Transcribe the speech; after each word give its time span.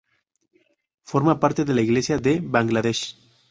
Forma 1.03 1.39
parte 1.39 1.63
de 1.63 1.75
la 1.75 1.81
Iglesia 1.83 2.17
de 2.17 2.39
Bangladesh. 2.41 3.15